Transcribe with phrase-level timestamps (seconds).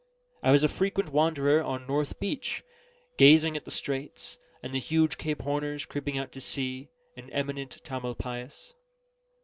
[0.41, 2.63] I was a frequent wanderer on North Beach,
[3.17, 7.79] gazing at the straits, and the huge Cape Horners creeping out to sea, and imminent
[7.83, 8.73] Tamalpais.